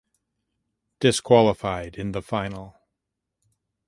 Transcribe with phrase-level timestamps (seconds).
[0.99, 2.75] Disqualified in the final